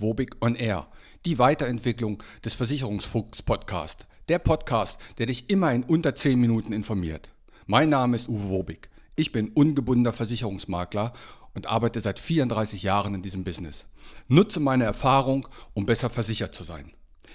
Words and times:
Wobig 0.00 0.36
on 0.40 0.54
Air, 0.54 0.88
die 1.26 1.38
Weiterentwicklung 1.38 2.22
des 2.44 2.54
Versicherungsfuchs 2.54 3.42
Podcast. 3.42 4.06
Der 4.28 4.38
Podcast, 4.38 5.00
der 5.18 5.26
dich 5.26 5.50
immer 5.50 5.72
in 5.72 5.84
unter 5.84 6.14
10 6.14 6.40
Minuten 6.40 6.72
informiert. 6.72 7.30
Mein 7.66 7.88
Name 7.88 8.16
ist 8.16 8.28
Uwe 8.28 8.48
Wobig. 8.48 8.88
Ich 9.16 9.32
bin 9.32 9.50
ungebundener 9.50 10.12
Versicherungsmakler 10.12 11.12
und 11.54 11.66
arbeite 11.66 12.00
seit 12.00 12.18
34 12.18 12.82
Jahren 12.82 13.14
in 13.14 13.22
diesem 13.22 13.44
Business. 13.44 13.84
Nutze 14.28 14.60
meine 14.60 14.84
Erfahrung, 14.84 15.48
um 15.74 15.86
besser 15.86 16.10
versichert 16.10 16.54
zu 16.54 16.64
sein. 16.64 16.92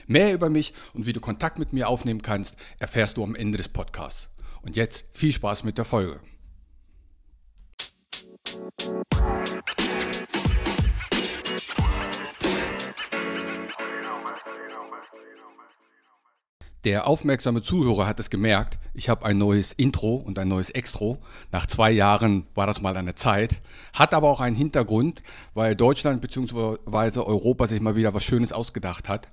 Mehr 0.07 0.33
über 0.33 0.49
mich 0.49 0.73
und 0.93 1.05
wie 1.05 1.13
du 1.13 1.19
Kontakt 1.19 1.59
mit 1.59 1.73
mir 1.73 1.87
aufnehmen 1.87 2.21
kannst, 2.21 2.55
erfährst 2.79 3.17
du 3.17 3.23
am 3.23 3.35
Ende 3.35 3.57
des 3.57 3.69
Podcasts. 3.69 4.29
Und 4.61 4.75
jetzt 4.75 5.05
viel 5.13 5.31
Spaß 5.31 5.63
mit 5.63 5.77
der 5.77 5.85
Folge. 5.85 6.19
Der 16.85 17.07
aufmerksame 17.07 17.63
Zuhörer 17.63 18.05
hat 18.05 18.19
es 18.19 18.29
gemerkt, 18.29 18.77
ich 18.93 19.09
habe 19.09 19.25
ein 19.25 19.39
neues 19.39 19.73
Intro 19.73 20.17
und 20.17 20.37
ein 20.37 20.47
neues 20.47 20.69
Extro. 20.69 21.17
Nach 21.51 21.65
zwei 21.65 21.89
Jahren 21.89 22.45
war 22.53 22.67
das 22.67 22.79
mal 22.79 22.95
eine 22.95 23.15
Zeit. 23.15 23.63
Hat 23.91 24.13
aber 24.13 24.29
auch 24.29 24.39
einen 24.39 24.55
Hintergrund, 24.55 25.23
weil 25.55 25.75
Deutschland 25.75 26.21
bzw. 26.21 27.19
Europa 27.21 27.65
sich 27.65 27.81
mal 27.81 27.95
wieder 27.95 28.13
was 28.13 28.23
Schönes 28.23 28.53
ausgedacht 28.53 29.09
hat. 29.09 29.29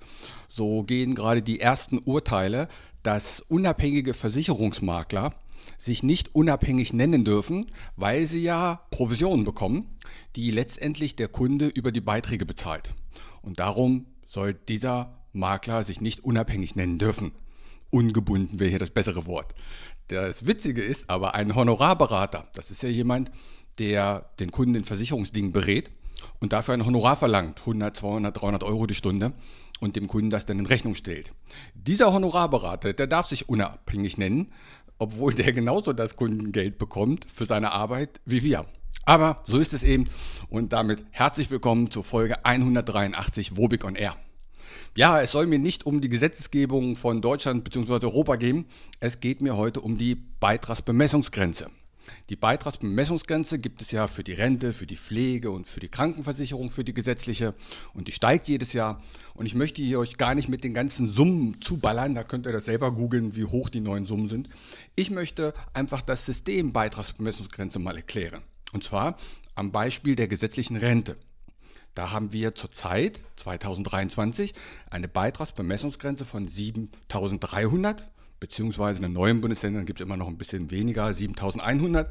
So 0.49 0.83
gehen 0.83 1.15
gerade 1.15 1.43
die 1.43 1.61
ersten 1.61 1.99
Urteile, 1.99 2.69
dass 3.03 3.41
unabhängige 3.41 4.15
Versicherungsmakler 4.15 5.35
sich 5.77 6.03
nicht 6.03 6.35
unabhängig 6.35 6.95
nennen 6.95 7.23
dürfen, 7.23 7.67
weil 7.97 8.25
sie 8.25 8.43
ja 8.43 8.81
Provisionen 8.91 9.45
bekommen, 9.45 9.91
die 10.37 10.51
letztendlich 10.51 11.17
der 11.17 11.29
Kunde 11.29 11.67
über 11.67 11.93
die 11.93 12.01
Beiträge 12.01 12.47
bezahlt. 12.47 12.95
Und 13.43 13.61
darum 13.61 14.07
soll 14.27 14.55
dieser 14.55 15.19
Makler 15.35 15.85
sich 15.85 16.01
nicht 16.01 16.25
unabhängig 16.25 16.77
nennen 16.77 16.99
dürfen. 16.99 17.33
Ungebunden 17.93 18.59
wäre 18.59 18.71
hier 18.71 18.79
das 18.79 18.91
bessere 18.91 19.27
Wort. 19.27 19.55
Das 20.09 20.47
Witzige 20.47 20.83
ist 20.83 21.11
aber, 21.11 21.35
ein 21.35 21.55
Honorarberater, 21.55 22.49
das 22.55 22.71
ist 22.71 22.83
ja 22.83 22.89
jemand, 22.89 23.31
der 23.79 24.31
den 24.41 24.51
Kunden 24.51 24.75
in 24.75 24.85
Versicherungsdingen 24.85 25.53
berät 25.53 25.91
und 26.41 26.55
dafür 26.55 26.75
ein 26.75 26.87
Honorar 26.87 27.17
verlangt, 27.17 27.61
100, 27.61 27.97
200, 27.97 28.41
300 28.41 28.63
Euro 28.65 28.87
die 28.87 28.95
Stunde 28.95 29.33
und 29.81 29.97
dem 29.97 30.07
Kunden 30.07 30.31
das 30.31 30.47
dann 30.47 30.59
in 30.59 30.67
Rechnung 30.67 30.95
stellt. 30.95 31.33
Dieser 31.75 32.13
Honorarberater, 32.13 32.95
der 32.95 33.07
darf 33.07 33.27
sich 33.27 33.49
unabhängig 33.51 34.17
nennen, 34.17 34.53
obwohl 34.99 35.35
der 35.35 35.53
genauso 35.53 35.93
das 35.93 36.17
Kundengeld 36.17 36.79
bekommt 36.79 37.27
für 37.27 37.45
seine 37.45 37.73
Arbeit 37.73 38.21
wie 38.25 38.43
wir. 38.43 38.65
Aber 39.05 39.43
so 39.47 39.59
ist 39.59 39.75
es 39.75 39.83
eben 39.83 40.05
und 40.49 40.73
damit 40.73 41.05
herzlich 41.11 41.51
willkommen 41.51 41.91
zur 41.91 42.05
Folge 42.05 42.45
183 42.45 43.57
Wobig 43.57 43.85
on 43.85 43.97
Air. 43.97 44.17
Ja, 44.97 45.21
es 45.21 45.33
soll 45.33 45.47
mir 45.47 45.59
nicht 45.59 45.87
um 45.87 46.01
die 46.01 46.09
Gesetzgebung 46.09 46.97
von 46.97 47.21
Deutschland 47.21 47.65
bzw. 47.65 48.07
Europa 48.07 48.37
gehen. 48.37 48.67
Es 49.01 49.21
geht 49.21 49.43
mir 49.43 49.57
heute 49.57 49.81
um 49.81 49.99
die 49.99 50.15
Beitragsbemessungsgrenze. 50.15 51.71
Die 52.29 52.37
Beitragsbemessungsgrenze 52.37 53.59
gibt 53.59 53.83
es 53.83 53.91
ja 53.91 54.09
für 54.09 54.25
die 54.25 54.33
Rente, 54.33 54.73
für 54.73 54.87
die 54.87 54.97
Pflege 54.97 55.51
und 55.51 55.67
für 55.67 55.81
die 55.81 55.89
Krankenversicherung, 55.89 56.71
für 56.71 56.85
die 56.85 56.95
gesetzliche. 56.95 57.55
Und 57.95 58.09
die 58.09 58.13
steigt 58.13 58.49
jedes 58.49 58.73
Jahr. 58.73 59.03
Und 59.35 59.47
ich 59.47 59.55
möchte 59.55 59.83
hier 59.83 59.99
euch 59.99 60.17
gar 60.17 60.35
nicht 60.35 60.49
mit 60.49 60.65
den 60.65 60.75
ganzen 60.75 61.09
Summen 61.09 61.61
zuballern. 61.61 62.15
Da 62.15 62.25
könnt 62.25 62.47
ihr 62.47 62.53
das 62.53 62.67
selber 62.67 62.93
googeln, 62.93 63.37
wie 63.37 63.45
hoch 63.45 63.71
die 63.71 63.81
neuen 63.81 64.07
Summen 64.07 64.29
sind. 64.29 64.49
Ich 64.95 65.11
möchte 65.11 65.55
einfach 65.73 66.03
das 66.03 66.27
System 66.27 66.73
Beitragsbemessungsgrenze 66.73 67.79
mal 67.79 67.97
erklären. 67.97 68.43
Und 68.73 68.85
zwar 68.85 69.17
am 69.55 69.71
Beispiel 69.71 70.17
der 70.17 70.29
gesetzlichen 70.29 70.77
Rente. 70.77 71.17
Da 71.95 72.11
haben 72.11 72.33
wir 72.33 72.55
zurzeit 72.55 73.21
2023 73.37 74.55
eine 74.91 75.09
Beitragsbemessungsgrenze 75.09 76.25
von 76.25 76.49
7.300, 76.49 78.03
beziehungsweise 78.41 78.99
in 78.99 79.03
den 79.03 79.13
neuen 79.13 79.41
Bundesländern 79.41 79.85
gibt 79.85 80.01
es 80.01 80.07
immer 80.07 80.17
noch 80.17 80.29
ein 80.29 80.39
bisschen 80.39 80.71
weniger, 80.71 81.07
7.100. 81.07 82.09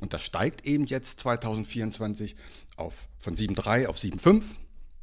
Und 0.00 0.12
das 0.12 0.22
steigt 0.22 0.66
eben 0.66 0.86
jetzt 0.86 1.20
2024 1.20 2.34
auf, 2.76 3.08
von 3.18 3.34
7.3 3.34 3.86
auf 3.86 3.98
7.5, 3.98 4.42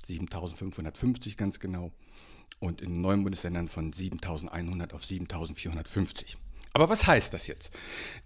7.550 0.07 1.37
ganz 1.37 1.59
genau. 1.59 1.91
Und 2.59 2.81
in 2.81 2.89
den 2.89 3.01
neuen 3.01 3.23
Bundesländern 3.23 3.69
von 3.69 3.91
7.100 3.91 4.93
auf 4.93 5.03
7.450. 5.03 6.35
Aber 6.73 6.89
was 6.89 7.05
heißt 7.05 7.33
das 7.33 7.47
jetzt? 7.47 7.71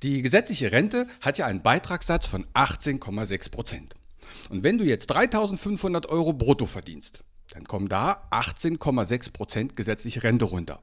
Die 0.04 0.22
gesetzliche 0.22 0.72
Rente 0.72 1.08
hat 1.22 1.38
ja 1.38 1.46
einen 1.46 1.62
Beitragssatz 1.62 2.28
von 2.28 2.46
18,6 2.54 3.50
Prozent. 3.52 3.96
Und 4.50 4.64
wenn 4.64 4.78
du 4.78 4.86
jetzt 4.86 5.08
3500 5.08 6.08
Euro 6.08 6.34
brutto 6.34 6.66
verdienst, 6.66 7.24
dann 7.52 7.66
kommen 7.66 7.88
da 7.88 8.28
18,6 8.32 9.32
Prozent 9.32 9.76
gesetzliche 9.76 10.24
Rente 10.24 10.46
runter. 10.46 10.82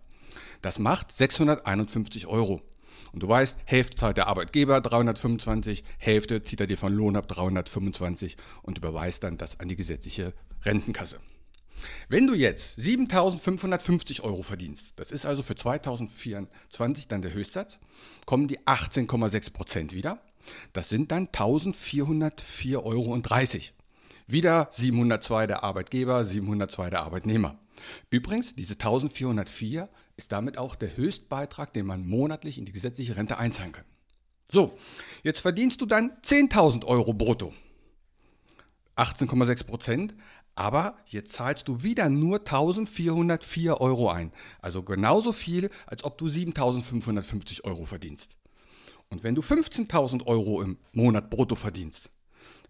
Das 0.62 0.78
macht 0.78 1.12
651 1.12 2.26
Euro. 2.26 2.62
Und 3.12 3.22
du 3.22 3.28
weißt, 3.28 3.58
Hälfte 3.64 3.96
zahlt 3.96 4.16
der 4.16 4.28
Arbeitgeber 4.28 4.80
325, 4.80 5.84
Hälfte 5.98 6.42
zieht 6.42 6.60
er 6.60 6.66
dir 6.66 6.78
von 6.78 6.92
Lohn 6.92 7.16
ab 7.16 7.28
325 7.28 8.36
und 8.62 8.78
überweist 8.78 9.24
dann 9.24 9.38
das 9.38 9.60
an 9.60 9.68
die 9.68 9.76
gesetzliche 9.76 10.32
Rentenkasse. 10.62 11.18
Wenn 12.08 12.26
du 12.26 12.34
jetzt 12.34 12.78
7.550 12.78 14.22
Euro 14.22 14.42
verdienst, 14.42 14.92
das 14.96 15.10
ist 15.10 15.26
also 15.26 15.42
für 15.42 15.56
2024 15.56 17.08
dann 17.08 17.22
der 17.22 17.34
Höchstsatz, 17.34 17.78
kommen 18.24 18.46
die 18.46 18.60
18,6 18.60 19.52
Prozent 19.52 19.92
wieder. 19.92 20.22
Das 20.72 20.88
sind 20.88 21.12
dann 21.12 21.28
1404,30 21.28 22.82
Euro. 22.84 23.20
Wieder 24.26 24.68
702 24.70 25.46
der 25.46 25.64
Arbeitgeber, 25.64 26.24
702 26.24 26.90
der 26.90 27.02
Arbeitnehmer. 27.02 27.58
Übrigens, 28.10 28.54
diese 28.54 28.74
1404 28.74 29.88
ist 30.16 30.32
damit 30.32 30.58
auch 30.58 30.76
der 30.76 30.96
Höchstbeitrag, 30.96 31.72
den 31.72 31.86
man 31.86 32.06
monatlich 32.06 32.58
in 32.58 32.64
die 32.64 32.72
gesetzliche 32.72 33.16
Rente 33.16 33.38
einzahlen 33.38 33.72
kann. 33.72 33.84
So, 34.50 34.78
jetzt 35.22 35.40
verdienst 35.40 35.80
du 35.80 35.86
dann 35.86 36.12
10.000 36.22 36.84
Euro 36.84 37.14
brutto. 37.14 37.52
18,6 38.96 39.64
Prozent. 39.64 40.14
Aber 40.54 40.98
jetzt 41.06 41.32
zahlst 41.32 41.66
du 41.66 41.82
wieder 41.82 42.10
nur 42.10 42.40
1404 42.40 43.80
Euro 43.80 44.10
ein. 44.10 44.32
Also 44.60 44.82
genauso 44.82 45.32
viel, 45.32 45.70
als 45.86 46.04
ob 46.04 46.18
du 46.18 46.28
7550 46.28 47.64
Euro 47.64 47.86
verdienst. 47.86 48.36
Und 49.12 49.24
wenn 49.24 49.34
du 49.34 49.42
15.000 49.42 50.26
Euro 50.26 50.62
im 50.62 50.78
Monat 50.94 51.28
brutto 51.28 51.54
verdienst, 51.54 52.08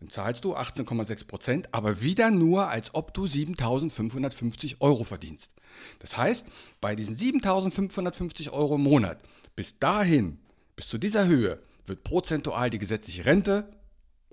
dann 0.00 0.08
zahlst 0.08 0.44
du 0.44 0.56
18,6 0.56 1.28
Prozent, 1.28 1.69
aber 1.72 2.00
wieder 2.00 2.32
nur, 2.32 2.69
als 2.69 2.97
ob 2.97 3.14
du 3.14 3.26
7.550 3.26 4.81
Euro 4.81 5.04
verdienst. 5.04 5.52
Das 6.00 6.16
heißt, 6.16 6.44
bei 6.81 6.97
diesen 6.97 7.16
7.550 7.16 8.50
Euro 8.50 8.75
im 8.75 8.82
Monat, 8.82 9.22
bis 9.54 9.78
dahin, 9.78 10.41
bis 10.75 10.88
zu 10.88 10.98
dieser 10.98 11.28
Höhe, 11.28 11.62
wird 11.86 12.02
prozentual 12.02 12.70
die 12.70 12.81
gesetzliche 12.81 13.25
Rente 13.25 13.70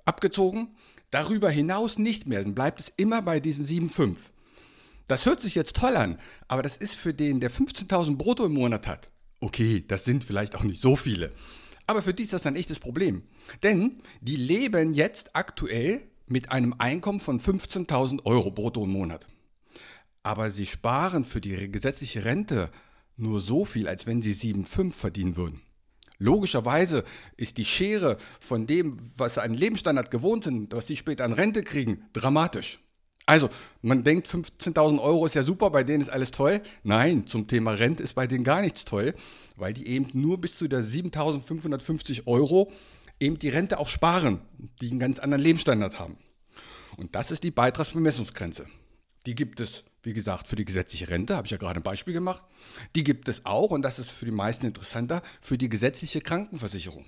abgezogen. 0.04 0.76
Darüber 1.12 1.52
hinaus 1.52 2.00
nicht 2.00 2.26
mehr, 2.26 2.42
dann 2.42 2.56
bleibt 2.56 2.80
es 2.80 2.92
immer 2.98 3.22
bei 3.22 3.40
diesen 3.40 3.68
7,5. 3.68 4.18
Das 5.06 5.28
hört 5.28 5.42
sich 5.42 5.54
jetzt 5.54 5.76
toll 5.76 5.96
an, 5.96 6.18
aber 6.48 6.64
das 6.64 6.76
ist 6.76 6.96
für 6.96 7.14
den, 7.14 7.40
der 7.40 7.52
15.000 7.52 8.18
brutto 8.18 8.48
im 8.48 8.54
Monat 8.54 8.88
hat. 8.88 9.12
Okay, 9.42 9.86
das 9.88 10.06
sind 10.06 10.24
vielleicht 10.24 10.56
auch 10.56 10.64
nicht 10.64 10.82
so 10.82 10.96
viele. 10.96 11.32
Aber 11.90 12.04
für 12.04 12.14
die 12.14 12.22
ist 12.22 12.34
das 12.34 12.46
ein 12.46 12.56
echtes 12.56 12.78
Problem. 12.78 13.24
Denn 13.64 14.04
die 14.22 14.36
leben 14.36 14.94
jetzt 14.94 15.36
aktuell 15.36 16.04
mit 16.28 16.52
einem 16.52 16.76
Einkommen 16.78 17.20
von 17.20 17.40
15.000 17.40 18.26
Euro 18.26 18.52
brutto 18.52 18.84
im 18.84 18.92
Monat. 18.92 19.26
Aber 20.22 20.52
sie 20.52 20.68
sparen 20.68 21.24
für 21.24 21.42
die 21.42 21.72
gesetzliche 21.72 22.26
Rente 22.26 22.70
nur 23.18 23.42
so 23.42 23.66
viel, 23.66 23.88
als 23.88 24.06
wenn 24.06 24.22
sie 24.22 24.36
7,5 24.36 24.92
verdienen 24.92 25.36
würden. 25.36 25.62
Logischerweise 26.20 27.06
ist 27.38 27.58
die 27.58 27.66
Schere 27.66 28.20
von 28.40 28.68
dem, 28.68 28.96
was 29.18 29.34
sie 29.34 29.42
an 29.42 29.56
Lebensstandard 29.56 30.12
gewohnt 30.12 30.44
sind, 30.44 30.74
was 30.74 30.86
sie 30.86 30.96
später 30.96 31.26
an 31.26 31.34
Rente 31.34 31.64
kriegen, 31.64 32.06
dramatisch. 32.14 32.82
Also, 33.26 33.50
man 33.82 34.04
denkt, 34.04 34.28
15.000 34.28 35.00
Euro 35.02 35.26
ist 35.26 35.36
ja 35.36 35.44
super, 35.44 35.70
bei 35.70 35.84
denen 35.84 36.02
ist 36.02 36.10
alles 36.10 36.32
toll. 36.32 36.62
Nein, 36.84 37.28
zum 37.28 37.48
Thema 37.48 37.72
Rente 37.72 38.02
ist 38.02 38.16
bei 38.16 38.26
denen 38.26 38.44
gar 38.44 38.62
nichts 38.62 38.86
toll, 38.86 39.14
weil 39.56 39.74
die 39.74 39.88
eben 39.88 40.10
nur 40.14 40.42
bis 40.42 40.58
zu 40.58 40.68
der 40.68 40.82
7.550 40.82 42.26
Euro 42.26 42.72
eben 43.20 43.38
die 43.38 43.50
Rente 43.50 43.78
auch 43.80 43.88
sparen, 43.88 44.42
die 44.82 44.90
einen 44.90 45.00
ganz 45.00 45.20
anderen 45.20 45.44
Lebensstandard 45.44 46.00
haben. 46.00 46.18
Und 46.98 47.16
das 47.16 47.32
ist 47.32 47.44
die 47.44 47.52
Beitragsbemessungsgrenze. 47.52 48.66
Die 49.26 49.36
gibt 49.36 49.60
es, 49.60 49.84
wie 50.02 50.14
gesagt, 50.14 50.48
für 50.48 50.56
die 50.56 50.66
gesetzliche 50.66 51.10
Rente, 51.10 51.36
habe 51.36 51.46
ich 51.46 51.52
ja 51.52 51.58
gerade 51.58 51.80
ein 51.80 51.84
Beispiel 51.84 52.14
gemacht. 52.14 52.44
Die 52.96 53.04
gibt 53.04 53.28
es 53.28 53.46
auch, 53.46 53.72
und 53.72 53.84
das 53.84 54.00
ist 54.00 54.12
für 54.12 54.26
die 54.26 54.32
meisten 54.32 54.66
interessanter, 54.66 55.22
für 55.42 55.58
die 55.58 55.70
gesetzliche 55.70 56.22
Krankenversicherung. 56.22 57.06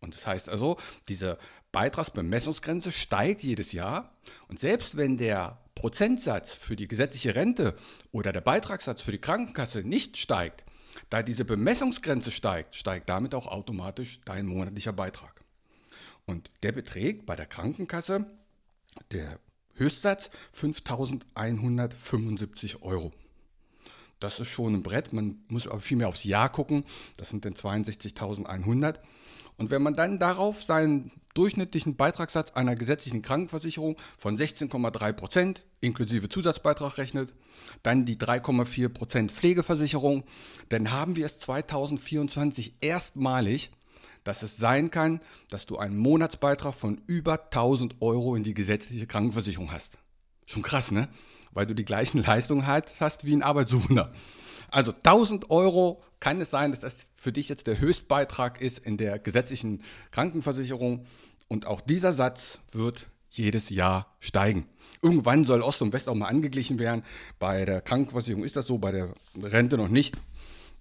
Und 0.00 0.14
das 0.14 0.26
heißt 0.26 0.48
also, 0.48 0.78
diese 1.08 1.38
Beitragsbemessungsgrenze 1.72 2.92
steigt 2.92 3.42
jedes 3.42 3.72
Jahr. 3.72 4.14
Und 4.48 4.58
selbst 4.58 4.96
wenn 4.96 5.16
der 5.16 5.58
Prozentsatz 5.74 6.54
für 6.54 6.76
die 6.76 6.88
gesetzliche 6.88 7.34
Rente 7.34 7.76
oder 8.12 8.32
der 8.32 8.40
Beitragssatz 8.40 9.02
für 9.02 9.12
die 9.12 9.20
Krankenkasse 9.20 9.82
nicht 9.82 10.16
steigt, 10.16 10.64
da 11.10 11.22
diese 11.22 11.44
Bemessungsgrenze 11.44 12.30
steigt, 12.30 12.74
steigt 12.74 13.08
damit 13.08 13.34
auch 13.34 13.46
automatisch 13.46 14.20
dein 14.24 14.46
monatlicher 14.46 14.92
Beitrag. 14.92 15.42
Und 16.24 16.50
der 16.62 16.72
beträgt 16.72 17.26
bei 17.26 17.36
der 17.36 17.46
Krankenkasse, 17.46 18.26
der 19.12 19.38
Höchstsatz 19.74 20.30
5.175 20.58 22.82
Euro. 22.82 23.12
Das 24.20 24.40
ist 24.40 24.48
schon 24.48 24.74
ein 24.74 24.82
Brett. 24.82 25.12
Man 25.12 25.44
muss 25.48 25.66
aber 25.66 25.80
viel 25.80 25.98
mehr 25.98 26.08
aufs 26.08 26.24
Jahr 26.24 26.50
gucken. 26.50 26.84
Das 27.16 27.30
sind 27.30 27.44
dann 27.44 27.54
62.100. 27.54 28.96
Und 29.58 29.70
wenn 29.70 29.82
man 29.82 29.94
dann 29.94 30.18
darauf 30.18 30.62
seinen 30.62 31.12
durchschnittlichen 31.34 31.96
Beitragssatz 31.96 32.50
einer 32.52 32.76
gesetzlichen 32.76 33.22
Krankenversicherung 33.22 33.96
von 34.18 34.36
16,3 34.36 35.12
Prozent 35.12 35.62
inklusive 35.80 36.28
Zusatzbeitrag 36.28 36.98
rechnet, 36.98 37.32
dann 37.82 38.04
die 38.04 38.16
3,4 38.16 38.88
Prozent 38.88 39.32
Pflegeversicherung, 39.32 40.24
dann 40.68 40.90
haben 40.90 41.16
wir 41.16 41.26
es 41.26 41.38
2024 41.38 42.76
erstmalig, 42.80 43.70
dass 44.24 44.42
es 44.42 44.56
sein 44.56 44.90
kann, 44.90 45.20
dass 45.48 45.66
du 45.66 45.78
einen 45.78 45.96
Monatsbeitrag 45.96 46.74
von 46.74 47.00
über 47.06 47.44
1000 47.44 47.96
Euro 48.00 48.34
in 48.34 48.42
die 48.42 48.54
gesetzliche 48.54 49.06
Krankenversicherung 49.06 49.72
hast. 49.72 49.98
Schon 50.46 50.62
krass, 50.62 50.90
ne? 50.90 51.08
Weil 51.52 51.66
du 51.66 51.74
die 51.74 51.84
gleichen 51.84 52.22
Leistungen 52.22 52.66
hast 52.66 53.24
wie 53.24 53.34
ein 53.34 53.42
Arbeitssuchender. 53.42 54.12
Also 54.70 54.92
1000 54.92 55.50
Euro 55.50 56.02
kann 56.20 56.40
es 56.40 56.50
sein, 56.50 56.70
dass 56.70 56.80
das 56.80 57.10
für 57.16 57.32
dich 57.32 57.48
jetzt 57.48 57.66
der 57.66 57.78
Höchstbeitrag 57.78 58.60
ist 58.60 58.78
in 58.78 58.96
der 58.96 59.18
gesetzlichen 59.18 59.82
Krankenversicherung. 60.10 61.06
Und 61.48 61.66
auch 61.66 61.80
dieser 61.80 62.12
Satz 62.12 62.60
wird 62.72 63.08
jedes 63.30 63.70
Jahr 63.70 64.16
steigen. 64.20 64.66
Irgendwann 65.02 65.44
soll 65.44 65.62
Ost 65.62 65.82
und 65.82 65.92
West 65.92 66.08
auch 66.08 66.14
mal 66.14 66.26
angeglichen 66.26 66.78
werden. 66.78 67.04
Bei 67.38 67.64
der 67.64 67.80
Krankenversicherung 67.80 68.44
ist 68.44 68.56
das 68.56 68.66
so, 68.66 68.78
bei 68.78 68.92
der 68.92 69.14
Rente 69.40 69.76
noch 69.76 69.88
nicht. 69.88 70.16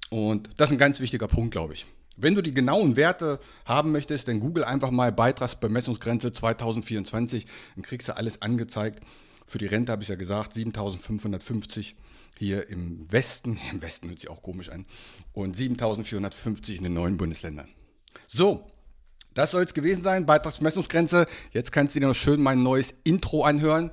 Und 0.10 0.50
das 0.58 0.70
ist 0.70 0.76
ein 0.76 0.80
ganz 0.80 1.00
wichtiger 1.00 1.28
Punkt, 1.28 1.52
glaube 1.52 1.74
ich. 1.74 1.86
Wenn 2.18 2.34
du 2.34 2.42
die 2.42 2.54
genauen 2.54 2.96
Werte 2.96 3.40
haben 3.66 3.92
möchtest, 3.92 4.28
dann 4.28 4.40
google 4.40 4.64
einfach 4.64 4.90
mal 4.90 5.12
Beitragsbemessungsgrenze 5.12 6.32
2024, 6.32 7.46
dann 7.76 7.84
kriegst 7.84 8.08
du 8.08 8.16
alles 8.16 8.42
angezeigt. 8.42 9.04
Für 9.48 9.58
die 9.58 9.68
Rente 9.68 9.92
habe 9.92 10.04
ich 10.04 10.10
ja 10.10 10.16
gesagt, 10.16 10.54
7550 10.54 11.96
hier 12.38 12.70
im 12.70 13.12
Westen, 13.12 13.60
im 13.72 13.82
Westen 13.82 14.10
hört 14.10 14.20
sich 14.20 14.30
auch 14.30 14.42
komisch 14.42 14.70
an, 14.70 14.86
und 15.34 15.56
7450 15.56 16.78
in 16.78 16.84
den 16.84 16.94
neuen 16.94 17.18
Bundesländern. 17.18 17.70
So, 18.28 18.68
das 19.34 19.52
soll 19.52 19.64
es 19.64 19.74
gewesen 19.74 20.02
sein, 20.02 20.26
Beitragsmessungsgrenze. 20.26 21.26
Jetzt 21.52 21.72
kannst 21.72 21.96
du 21.96 22.00
dir 22.00 22.08
noch 22.08 22.16
schön 22.16 22.42
mein 22.42 22.64
neues 22.64 22.96
Intro 23.04 23.44
anhören, 23.44 23.92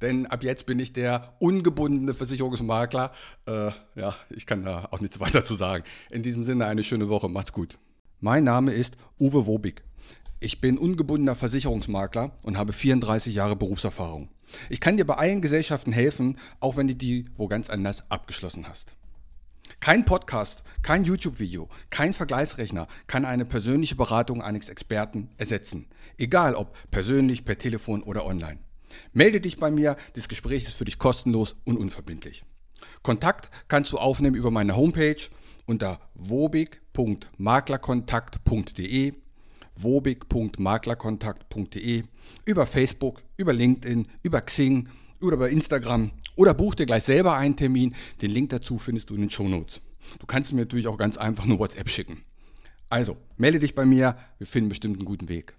denn 0.00 0.26
ab 0.26 0.44
jetzt 0.44 0.66
bin 0.66 0.78
ich 0.78 0.92
der 0.92 1.34
ungebundene 1.40 2.14
Versicherungsmakler. 2.14 3.12
Äh, 3.46 3.70
ja, 3.96 4.14
ich 4.30 4.46
kann 4.46 4.64
da 4.64 4.88
auch 4.90 5.00
nichts 5.00 5.20
weiter 5.20 5.44
zu 5.44 5.54
sagen. 5.54 5.84
In 6.10 6.22
diesem 6.22 6.44
Sinne 6.44 6.66
eine 6.66 6.82
schöne 6.82 7.08
Woche, 7.08 7.28
macht's 7.28 7.52
gut. 7.52 7.78
Mein 8.20 8.44
Name 8.44 8.72
ist 8.72 8.96
Uwe 9.18 9.46
Wobig. 9.46 9.82
Ich 10.40 10.60
bin 10.60 10.78
ungebundener 10.78 11.36
Versicherungsmakler 11.36 12.32
und 12.42 12.58
habe 12.58 12.72
34 12.72 13.34
Jahre 13.34 13.56
Berufserfahrung. 13.56 14.28
Ich 14.68 14.80
kann 14.80 14.96
dir 14.96 15.06
bei 15.06 15.14
allen 15.14 15.40
Gesellschaften 15.40 15.92
helfen, 15.92 16.38
auch 16.60 16.76
wenn 16.76 16.88
du 16.88 16.94
die 16.94 17.26
wo 17.36 17.48
ganz 17.48 17.70
anders 17.70 18.10
abgeschlossen 18.10 18.68
hast. 18.68 18.94
Kein 19.80 20.04
Podcast, 20.04 20.62
kein 20.82 21.04
YouTube-Video, 21.04 21.68
kein 21.90 22.12
Vergleichsrechner 22.12 22.86
kann 23.06 23.24
eine 23.24 23.44
persönliche 23.44 23.96
Beratung 23.96 24.42
eines 24.42 24.68
Experten 24.68 25.30
ersetzen. 25.38 25.86
Egal 26.18 26.54
ob 26.54 26.76
persönlich, 26.90 27.44
per 27.44 27.58
Telefon 27.58 28.02
oder 28.02 28.26
online. 28.26 28.58
Melde 29.12 29.40
dich 29.40 29.58
bei 29.58 29.70
mir, 29.70 29.96
das 30.14 30.28
Gespräch 30.28 30.64
ist 30.64 30.74
für 30.74 30.84
dich 30.84 30.98
kostenlos 30.98 31.56
und 31.64 31.76
unverbindlich. 31.76 32.44
Kontakt 33.02 33.50
kannst 33.68 33.92
du 33.92 33.98
aufnehmen 33.98 34.36
über 34.36 34.50
meine 34.50 34.76
Homepage 34.76 35.16
unter 35.66 36.00
wobig.maklerkontakt.de 36.14 39.14
wobig.maklerkontakt.de, 39.76 42.02
über 42.44 42.66
Facebook, 42.66 43.22
über 43.36 43.52
LinkedIn, 43.52 44.08
über 44.22 44.40
Xing 44.40 44.88
oder 45.20 45.36
über 45.36 45.50
Instagram 45.50 46.12
oder 46.36 46.54
buch 46.54 46.74
dir 46.74 46.86
gleich 46.86 47.04
selber 47.04 47.36
einen 47.36 47.56
Termin. 47.56 47.94
Den 48.22 48.30
Link 48.30 48.50
dazu 48.50 48.78
findest 48.78 49.10
du 49.10 49.14
in 49.14 49.22
den 49.22 49.30
Shownotes. 49.30 49.80
Du 50.18 50.26
kannst 50.26 50.52
mir 50.52 50.60
natürlich 50.60 50.86
auch 50.86 50.98
ganz 50.98 51.16
einfach 51.16 51.46
nur 51.46 51.58
WhatsApp 51.58 51.88
schicken. 51.88 52.24
Also, 52.90 53.16
melde 53.36 53.58
dich 53.58 53.74
bei 53.74 53.84
mir, 53.84 54.16
wir 54.38 54.46
finden 54.46 54.68
bestimmt 54.68 54.98
einen 54.98 55.06
guten 55.06 55.28
Weg. 55.28 55.54